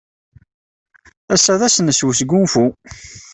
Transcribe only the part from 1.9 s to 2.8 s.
n wesgunfu.